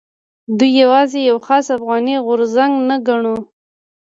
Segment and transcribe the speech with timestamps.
[0.57, 3.37] دوی یوازې یو خاص افغاني غورځنګ نه ګڼو.